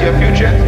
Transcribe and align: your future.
your 0.00 0.12
future. 0.18 0.65